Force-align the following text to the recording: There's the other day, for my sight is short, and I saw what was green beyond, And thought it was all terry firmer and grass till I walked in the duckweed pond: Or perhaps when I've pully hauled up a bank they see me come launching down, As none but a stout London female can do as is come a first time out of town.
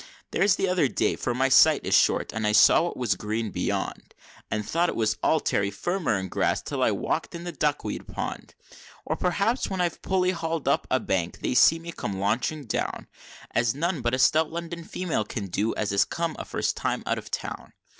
There's 0.31 0.55
the 0.55 0.67
other 0.67 0.87
day, 0.87 1.15
for 1.15 1.35
my 1.35 1.47
sight 1.47 1.85
is 1.85 1.93
short, 1.95 2.33
and 2.33 2.47
I 2.47 2.53
saw 2.53 2.81
what 2.81 2.97
was 2.97 3.13
green 3.13 3.51
beyond, 3.51 4.15
And 4.49 4.65
thought 4.67 4.89
it 4.89 4.95
was 4.95 5.15
all 5.21 5.39
terry 5.39 5.69
firmer 5.69 6.15
and 6.15 6.27
grass 6.31 6.59
till 6.59 6.81
I 6.81 6.89
walked 6.89 7.35
in 7.35 7.43
the 7.43 7.51
duckweed 7.51 8.07
pond: 8.07 8.55
Or 9.05 9.15
perhaps 9.15 9.69
when 9.69 9.79
I've 9.79 10.01
pully 10.01 10.31
hauled 10.31 10.67
up 10.67 10.87
a 10.89 10.99
bank 10.99 11.41
they 11.41 11.53
see 11.53 11.77
me 11.77 11.91
come 11.91 12.17
launching 12.19 12.65
down, 12.65 13.09
As 13.51 13.75
none 13.75 14.01
but 14.01 14.15
a 14.15 14.17
stout 14.17 14.51
London 14.51 14.83
female 14.83 15.23
can 15.23 15.45
do 15.49 15.75
as 15.75 15.91
is 15.91 16.03
come 16.03 16.35
a 16.39 16.45
first 16.45 16.75
time 16.75 17.03
out 17.05 17.19
of 17.19 17.29
town. 17.29 17.71